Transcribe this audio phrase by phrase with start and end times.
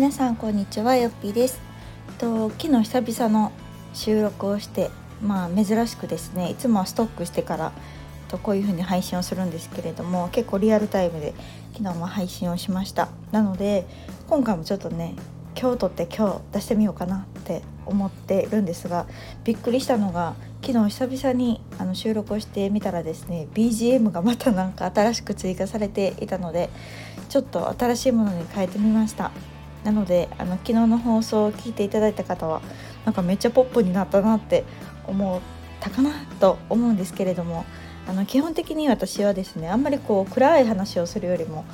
[0.00, 1.60] 皆さんこんにちはよっぴーです。
[2.16, 3.52] と昨日久々の
[3.92, 4.90] 収録をして
[5.20, 7.72] まあ珍しくですねいつもはストックしてから
[8.28, 11.34] とこういう風に配信をするんですけれども結構リアルタイムで
[11.74, 13.10] 昨日も配信をしました。
[13.30, 13.86] なので
[14.26, 15.16] 今回もちょっとね
[15.54, 19.06] 今日撮って今日出してみようかなって思ってるんですが
[19.44, 26.70] びっくりしたのが昨日久々にあの収録をしてみたらですね BGM がまたなんか新しく追加されていたので
[27.28, 29.30] ちょっと新しいものに変えてみました。
[29.84, 32.60] なのであの昨日の放送を聞いていただいた方は
[33.04, 34.64] なんかめっちゃポップになったなって
[35.06, 35.40] 思っ
[35.80, 37.64] たかなと思うんですけれども
[38.06, 41.64] あの基本的に私はですねあんまりこう暗い話をするよりも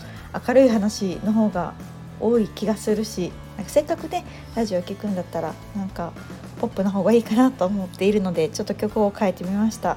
[0.46, 1.74] 明るい話の方が
[2.20, 6.12] 多い気がするしなんかせっかくねラジオ聴くんだったらなんか
[6.60, 9.96] ポップな方がいいかなと思っているのでちょっと曲を変えてみました。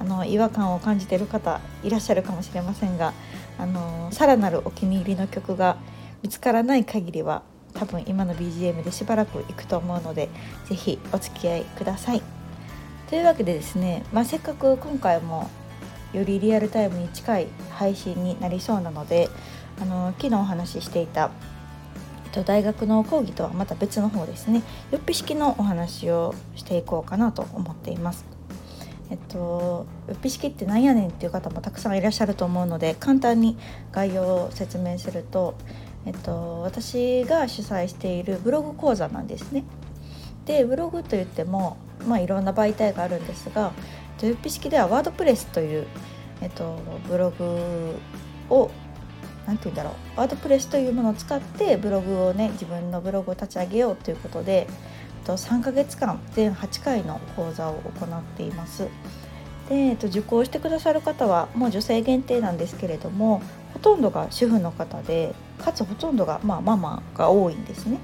[0.00, 3.12] あの違和感を感じている方いらっしゃるかもしれませんが
[3.58, 5.76] あのさらなるお気に入りの曲が
[6.22, 7.42] 見つからない限りは
[7.80, 10.28] 多分今の BGM でしばらくいくと思うので
[10.66, 12.22] 是非お付き合いください。
[13.08, 15.48] というわけでですね、まあ、せっかく今回も
[16.12, 19.30] よりリアルタイムに近い配信になりそうなので
[19.80, 21.30] あの昨日お話ししていた
[22.44, 28.26] 大学の講義とはまた別の方ですねよっぴ式のお話をしていこうかなと思っています。
[29.10, 33.56] えっと、よっぴ式ってなんやねんっていう方もたくさんいらっしゃると思うので簡単に
[33.90, 35.56] 概要を説明すると
[36.06, 39.64] えっと、私が主催しているブログ講座なんですね。
[40.46, 43.72] でブログといっても、まあ、いろんな媒体があるんですが
[44.22, 45.86] ヨッピ式ではワードプレスという、
[46.40, 46.78] えっと、
[47.08, 47.96] ブログ
[48.48, 48.70] を
[49.46, 54.66] 何て言うんだろうワードプレスというものを使ってブログをね自分のブログを立ち上げようということで
[55.24, 58.88] 3ヶ月間全8回の講座を行っています。
[59.68, 67.98] で、えっと、受講してくださる方はもう女性限定なんですけれどもほとんどが主婦の方でかつほとんどが、まあ、ママが多いんですね。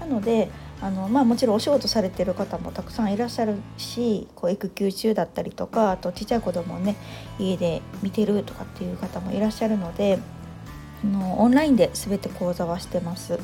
[0.00, 0.50] なので
[0.80, 6.96] あの、まあ、もちろんお仕事されてる方もたくさんいらっしゃるしこう育休中だったりとかあとちっちゃい子供をね
[7.38, 10.18] 家で見てるとかっていう方もいらっしゃるので
[11.02, 13.38] あのオンラインで全て講座はしてます。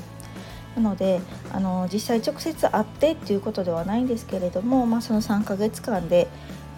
[0.77, 1.21] なので
[1.53, 6.29] あの実際直接会ってっていうことではないんですけれども、まあ、その3ヶ月間で、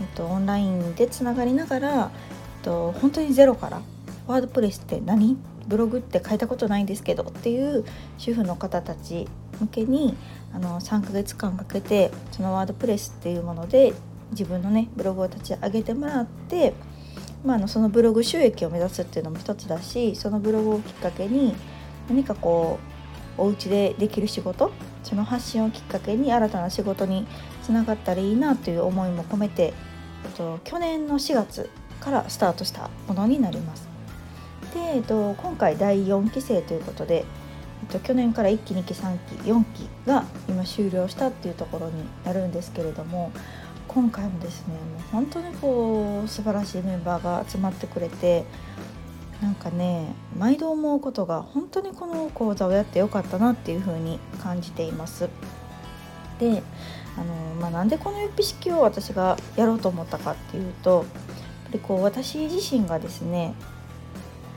[0.01, 2.11] えっと、オンラインでつながりながら、
[2.59, 3.81] えっと、本当にゼロから
[4.27, 5.37] ワードプレスって何？
[5.67, 7.85] ブログって書いたことないんですけどっていう
[8.19, 9.27] 主婦の方たち
[9.61, 10.15] 向けに
[10.53, 13.95] あの3ヶ月間かけてそのワードプレスっていうもので
[14.31, 16.75] 自分のねブログを立ち上げてもらって、
[17.45, 21.55] まあ、のそのブログ収益を目指すっていうのも一つだしそのブログをきっかけに
[22.09, 22.79] 何かこ
[23.39, 24.71] うお家でできる仕事
[25.03, 27.27] その発信をきっかけに新たな仕事に
[27.63, 29.73] つながったらいいなという思いも込めて
[30.37, 31.71] と去年の4月
[32.01, 33.94] からスタートしたものになります。
[34.75, 37.25] で、えっと、今回第4期生ということで、
[37.83, 43.33] えっと、去年から1期2期3期4期が今終了したっていうところになるんですけれども
[43.87, 48.45] 今回もですねもう本当にこう素晴らしいメンバーが集まってくれて
[49.41, 55.29] なんかね毎度思うことが本当にこの講座をやってよかったなっていうふうに感じています。
[56.41, 56.63] で
[57.17, 61.09] あの、まあ、なんでこの指式を私がやろうと思ったかっていうとやっぱ
[61.75, 63.55] りこう私自身がですね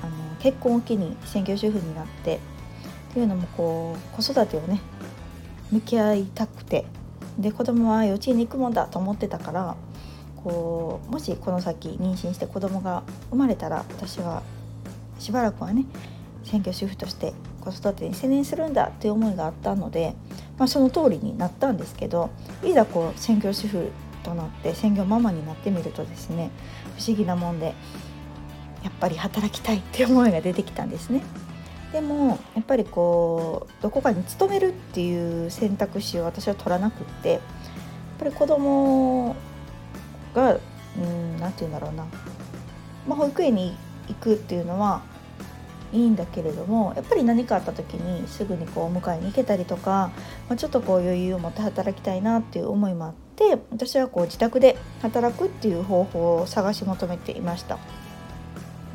[0.01, 2.39] あの結婚を機に専業主婦になってっ
[3.13, 4.81] ていうのもこう子育てをね
[5.71, 6.85] 向き合いたくて
[7.37, 9.75] で子供は幼稚園に行くもんだと思ってたから
[10.35, 14.43] こうもしこの先妊娠して子供が生まれたら私は
[15.19, 15.85] しばらくはね
[16.43, 20.13] 専業主婦として子育てに専念するんだっていう思いがあったので、
[20.57, 22.29] まあ、その通りになったんですけど
[22.63, 23.91] いざこう専業主婦
[24.23, 26.49] となって専業ママになってみるとですね
[26.97, 27.73] 不思議なもんで
[28.87, 31.21] やっぱり働きたいっていう思いが出てきたんですね。
[31.91, 37.41] でもやっぱりこうどこかに勤めるっていう選択肢を私は取らなくってやっ
[38.19, 39.35] ぱり子供
[40.33, 40.57] が
[41.39, 42.05] 何て言うんだろうな、
[43.07, 43.75] まあ、保育園に
[44.07, 45.01] 行くっていうのは
[45.91, 50.11] いいんだけれどもやっぱり何かあった時にすぐにこうお迎えに行けたりとか、
[50.49, 57.79] まあ、ちょっとこう余裕を持って働きたいなっていう思いもあって私はこう自宅で働くっていう方法を探し求めていました。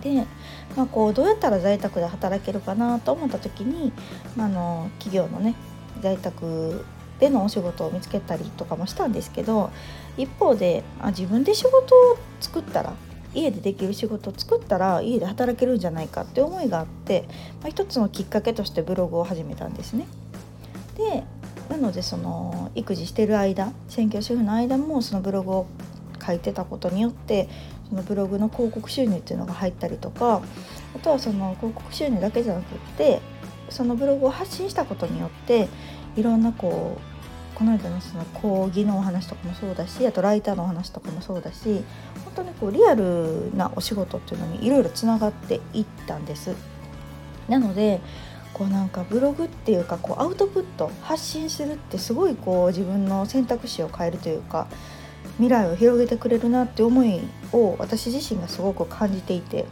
[0.02, 0.26] で、
[0.76, 3.92] まあ、こうどうやったら在宅で働けるかなと思った時に、
[4.36, 5.54] まあ、の企業のね
[6.00, 6.84] 在宅
[7.20, 9.70] でのお仕事を見つけたりとかもしたんですけど
[10.16, 12.94] 一方であ自分で仕事を作ったら
[13.34, 17.24] 家でできる仕事を作ったら家で働けるんじゃないかって思いがあって、
[17.60, 20.06] まあ、一つのきっかけとしてブログを始めたんですね。
[20.96, 21.24] で
[21.70, 25.66] なのでその育児してる間専業主婦の間もそのブログを
[26.24, 27.48] 書いてたことによって
[27.92, 30.40] そのブログの広告収入っていうのが入ったりとか
[30.96, 33.20] あとはその広告収入だけじゃなくって
[33.68, 35.68] そのブログを発信したことによって
[36.16, 41.84] いろんなこうこの間のその講義のお話とかもそうだしあとライターのお話とかもそうだし
[42.24, 46.54] 本当にこうリアルなお仕事っていうのにいろいろつながっていったんです。
[47.48, 48.00] なので
[48.54, 54.66] こうなんかブログっていうかこうアウトプット発信するってすごいこう自分の選択肢を変えるというか
[55.36, 57.20] 未来を広げてくれるなって思い
[57.52, 59.66] を私自身がすごく感じていて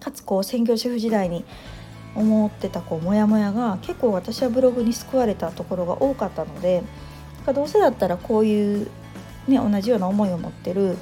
[0.00, 1.44] かつこう専業主婦時代に
[2.14, 6.82] 思ってたこうモヤモヤが結構私はブログに救われたところが多かったので
[7.52, 8.90] どうせだったらこういう、
[9.46, 10.96] ね、同じような思いを持ってる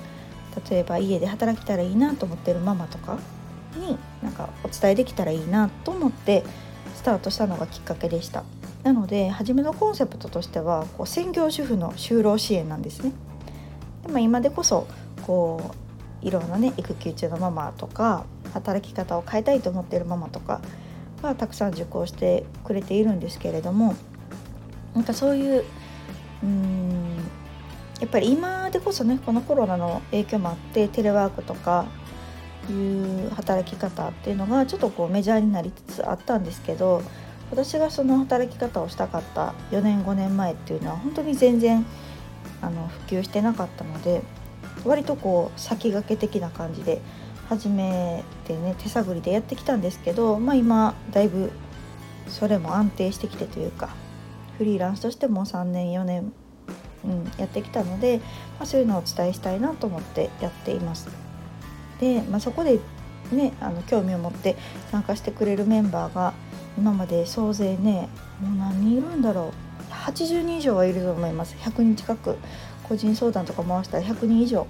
[0.71, 3.19] 例えば家で働けたらいいなと思ってるママとか
[3.77, 6.45] になんかお伝えできたらいいなと思って
[6.95, 8.45] スタートしたのがきっかけでした。
[8.83, 13.13] なので初めのコンセプトとしてはこう専業主婦の就労支援なんですね。
[14.07, 14.87] でも今でこそ
[15.23, 15.75] こ
[16.23, 20.61] ういろんなね育休中のママとか働き方を変えたいと思っているママとか
[21.23, 23.95] がたくさん受講してくれているんですけれども
[24.95, 25.65] なんかそういう
[26.43, 27.17] うん
[28.01, 31.87] やっぱり今でこそねこのコロナの影響もあってテレワークとか
[32.71, 37.03] いう働き方っていうのがちょっとこうメジャーになりつつあったんですけど
[37.51, 41.85] 私がその働き方をしたかった4年5年前っていうのは本当に全然
[42.65, 44.23] あの普及してなかったので
[44.85, 47.01] 割とこう先駆け的な感じで
[47.49, 51.53] 始めてね手探りでやってきたんですけど、まあ、今だいぶ
[52.29, 53.91] それも安定してきてというか
[54.59, 56.33] フリーランスとしても3年4年、
[57.05, 58.19] うん、やってきたので、
[58.59, 61.09] まあ、そういうのをお伝えしたいなと思ってやっています。
[62.01, 62.81] で、まあ、そこで
[63.33, 64.57] ねあの興味を持って
[64.91, 66.35] 参加してくれるメンバーが
[66.79, 68.09] 今まで総勢ね
[68.41, 69.64] もう何人いるんだろう
[70.05, 71.57] 80人以上はいると思います。
[71.57, 72.37] 100人近く
[72.85, 74.67] 個人相談とか回したら100人以上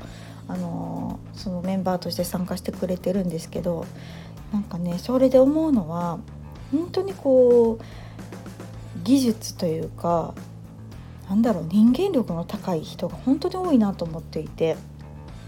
[0.47, 3.87] あのそのメンバーとして参加してくれてるんですけど
[4.53, 6.19] なんかねそれで思うのは
[6.71, 7.85] 本当にこう
[9.03, 10.35] 技術というか
[11.29, 14.77] なんだろう人間力の高い人が本当に多いなと思っていて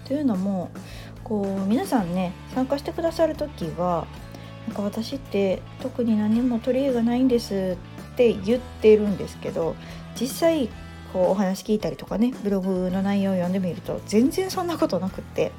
[0.06, 0.70] というのも
[1.24, 4.06] こう皆さんね参加してくださる時は
[4.66, 7.76] なんか私って特に何も取り柄がないんです
[8.16, 9.76] って言ってるんですけど
[10.18, 10.70] 実際
[11.12, 15.52] こうお話聞いたりとかねブログの内容を読んでみると全然そんなことなくって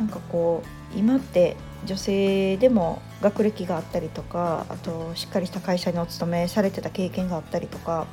[0.00, 1.56] なんかこう今って
[1.86, 8.08] 女性でも学歴があったりとかあとしっかりした会社にお勤めされてた経験があったりとか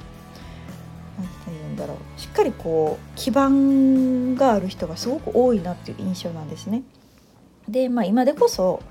[1.18, 6.84] 何て言うんだろうしっかりこう基盤がある人がすごく多いなっていう印象なんですね。
[7.68, 8.84] でまあ今でこそ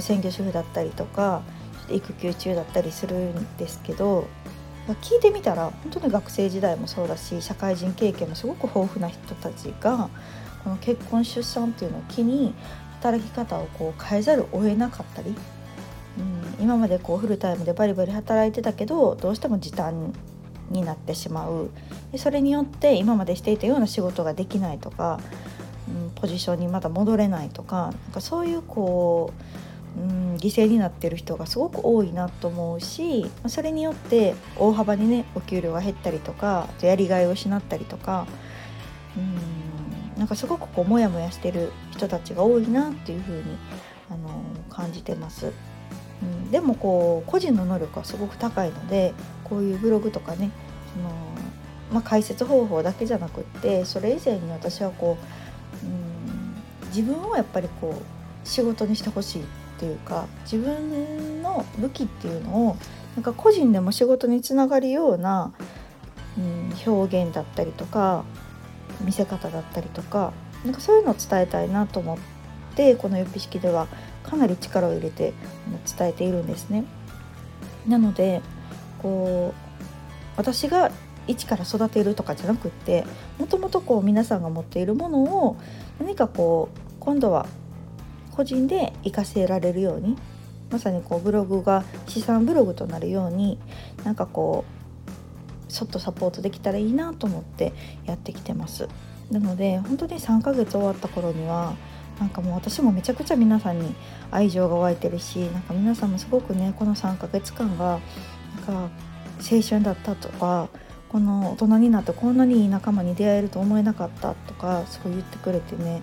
[0.00, 1.42] 専業主婦だったりとか
[1.94, 4.26] 育休中だったりするんですけど
[5.00, 10.10] 聞いてみたら本当に学生時代もそうだし社会人経験もすごく豊富な人たちが
[10.64, 12.54] この結婚出産っていうのを機に
[12.94, 20.12] 働き方をこう変えざるを得なかったり、うん、今までこうフルタイムでバリバリ働いてたけどどうしても時短
[20.70, 21.70] になってしまう。
[22.12, 25.20] でそれによって今までしていたような仕事ができないとか、
[25.88, 38.26] うん、ポジションにまだ戻れないとかなんかそういうこううん犠牲になってる人がすごく多いなと思うしそれによって大幅にねお給料が減ったりとかやりがいを失ったりとか
[39.16, 43.42] うんなんかすごくこうモヤモヤしてる人たちが多いなっていうふうに
[44.10, 45.52] あの感じてます。
[46.22, 49.12] うん、でもこう個人の能力はすごく高いので
[49.42, 50.52] こういうブログとかね
[50.94, 51.10] その、
[51.92, 55.16] まあ、解説方法だけじゃなくってそれ以前に私はこ
[55.82, 59.44] ううん自分をやっぱりこう仕事にしてほしいっ
[59.76, 62.76] っていうか自分の武器っていうのを
[63.16, 65.52] なんか個人でも仕事につながるような、
[66.38, 68.24] うん、表現だったりとか
[69.00, 70.32] 見せ方だったりとか
[70.64, 72.18] なんかそういうのを伝えたいなと思っ
[72.74, 73.88] てこの予備式では
[74.22, 75.34] かなり力を入れて
[75.98, 76.84] 伝えているんですね。
[77.86, 78.40] なので
[79.00, 79.72] こう
[80.36, 80.90] 私が
[81.26, 83.04] 一から育てるとかじゃなくって
[83.38, 85.56] もともとこう皆さんが持っているものを
[86.00, 87.46] 何かこう今度は
[88.32, 90.16] 個人で活かせられるように
[90.70, 93.58] まさにこうブログが資産ブログとなるように
[94.04, 94.64] なんかこ
[95.68, 97.72] うちょっとサポートできたらいいなと思って
[98.04, 98.88] やってきてます。
[99.30, 101.74] なので本当に3ヶ月終わった頃には
[102.20, 103.94] なんかもう私もめちゃくちゃ皆さんに
[104.30, 108.00] 愛情が湧いてるしなんか皆さんもすごくねこの3ヶ月間が
[108.66, 108.90] なんか
[109.38, 110.68] 青春だったとか
[111.08, 116.02] この大人になってこんなにいい仲間に出会えると思えなかったとかそう言ってくれてね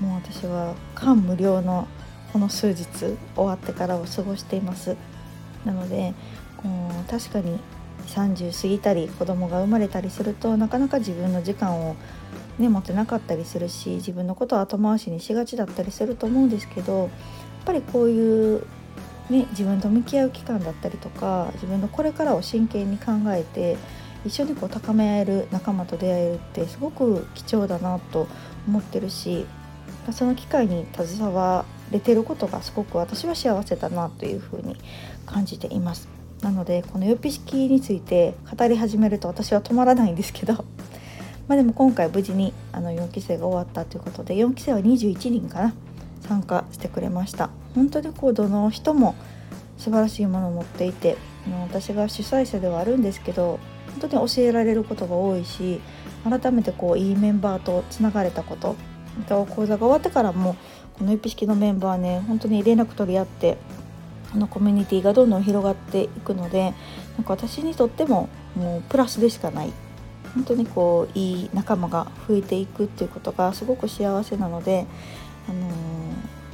[0.00, 1.88] もう私は感無量の
[2.32, 4.96] この数日終わってからを過ごしています。
[5.64, 6.14] なので
[6.56, 7.58] こう確かに
[8.06, 11.96] 30過ぎたり子供が生まれたりするとなかなか自分の時間を、
[12.58, 17.08] ね、持ってなかったりするし自分のことを後回しにしがちだったりすると思うんですけどやっ
[17.66, 18.66] ぱりこういう
[19.30, 23.76] ね、自分と向き合う期間だったりとか自分のこれからを真剣に考えて
[24.24, 28.26] 一緒にこう高め合える仲間と出会えるってすごく貴重だなと
[28.66, 29.46] 思ってるし
[30.12, 34.76] その機会に携われてることがすごく私は幸せだなというふうに
[35.26, 36.08] 感じています。
[36.42, 40.64] なのでこの予備式について語り始めると私は止まらないんですけど。
[41.48, 45.74] まあでも今回無事にあの4期生が終わったということで4期生は21人かな。
[46.20, 47.48] 参加してくれました。
[47.74, 49.14] 本当にこうどの人も
[49.78, 51.16] 素晴らしいものを持っていて
[51.70, 53.58] 私が主催者ではあるんですけど
[54.00, 55.80] 本当に教えられることが多いし
[56.28, 58.76] 改めてこういいメンバーとつながれたこと
[59.26, 60.56] 講座が終わってからも
[60.98, 63.58] このエピ式のメンバーね本当に連絡取り合って
[64.34, 66.74] あのコミュニティがどんどん広がっていくので
[67.16, 69.72] なんか私にとってももうプラスでしかない
[70.34, 74.86] 本当にこういい仲間が増えていくっていうことがすごく幸せなので、
[75.48, 75.72] あのー、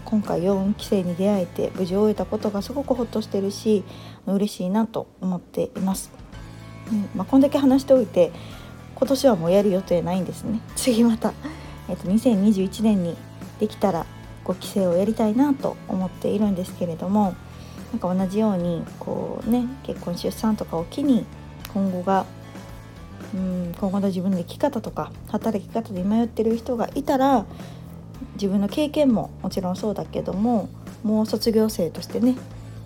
[0.04, 3.84] 今回4期生に出会えて無事終えたことがすごくほっとしてるし
[4.26, 6.12] 嬉しいなと思っています。
[6.92, 8.30] うんまあ、こんだけ話しておいて
[8.94, 11.32] 今年はもうやる予定ないんですね次また、
[11.88, 13.16] えっと、2021年に
[13.60, 14.06] できたら
[14.44, 17.34] 5期生をやりたいなと思っているんですけれども
[17.92, 21.24] なんか同じようにこうね結婚出産とかを機に
[21.72, 22.26] 今後が
[23.34, 27.46] うん今後の自分の生き方とか働き方で迷ってる人がいたら
[28.34, 30.68] 自分の経験ももちろんそうだけども
[31.02, 32.36] もう卒業生としてね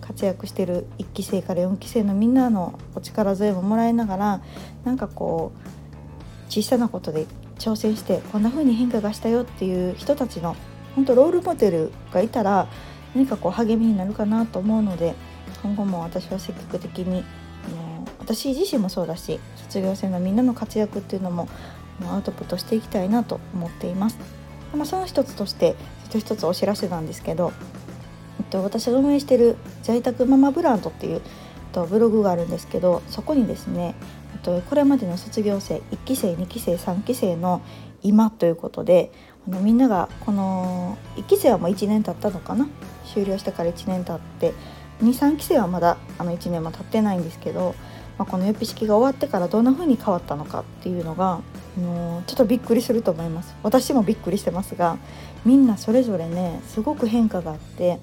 [0.01, 4.41] 活躍してる1期生から4期生のみんなのお力添えももらいながら
[4.83, 7.27] なんかこう小さなことで
[7.59, 10.55] 挑戦してこんな風に変化がしたよっていう人たちの
[10.95, 12.67] 本当ロールモデルがいたら
[13.13, 15.15] 何かこう励みになるかなと思うので
[15.61, 17.23] 今後も私は積極的に
[18.19, 21.47] 私自身もそうだし卒業生のみんなの活躍っていうのも
[22.07, 24.17] アウトプットしていきたいなと思っています。
[24.73, 25.75] まあ、その一つとして
[26.09, 27.51] 一つお知らせなんですけど、
[28.39, 31.21] えっと、私が運営してる在宅ママブランドっていう
[31.71, 33.95] とブログがあるんですけどそこにですね
[34.49, 37.61] とこれまでの卒業生1期生2期生3期生の
[38.01, 39.11] 今ということで
[39.47, 42.67] あのみんながこの1期生はもう1年経ったのかな？
[43.05, 44.53] 終了してから1年経って
[45.01, 47.75] 23期生はまだあの1年も経ってないんですけど、
[48.17, 51.41] まあ、この予備式が終わってからどんな風に変わったのかっていうのが
[51.77, 53.55] もうちょっとびっくりすると思います。
[53.63, 54.97] 私もびっくりしてますが
[55.45, 57.99] みんなそれぞれねすごく変化があって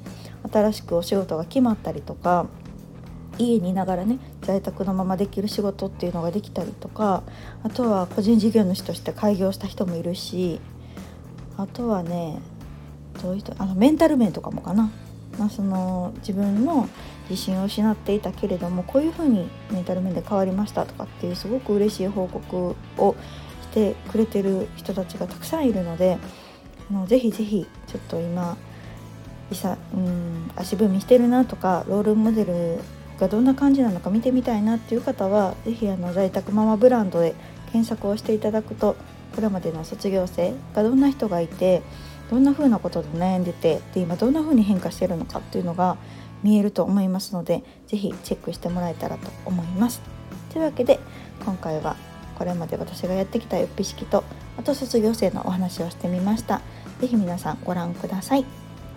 [0.50, 2.46] 新しくお仕事が決まったりとか
[3.38, 7.22] 家にいながらね在宅のままできる仕事っていうのができたりとか
[7.62, 10.60] あとは個人事業主として開業した人もいるし
[11.56, 12.40] あとはね
[13.22, 14.90] どういう人あのメンタル面とかもかな、
[15.38, 16.88] まあ、その自分の
[17.28, 23.16] 自信を失っていたけれどもこういうふうにメンタル面で変わりましたとかっていうすごく嬉しい報告を
[23.62, 26.18] してくれてる人たちがたくさんいるので
[26.90, 28.56] あのぜひぜひちょっと今
[29.50, 32.78] いさうん足踏みしてるなとかロールモデル
[33.18, 37.34] がどんな感じなのか見てみたいなっていう方は是非在宅ママブランドで
[37.72, 38.96] 検索をしていただくと
[39.34, 41.82] これまでの卒業生がどんな人がいて
[42.30, 45.96] どんな風なことで悩んでてで今どんな風に変化してるのかっていうのが
[46.42, 50.00] 見えると思いますので是非チェックしてもらえたらと思います。
[50.52, 50.98] というわけで
[51.44, 51.96] 今回は
[52.38, 54.24] これまで私がやってきたよっぴ式と
[54.58, 56.60] あと卒業生のお話をしてみました。
[57.00, 58.44] 是非皆さんご覧ください。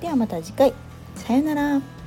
[0.02, 0.74] ではまた次回。
[1.16, 1.99] さようなら。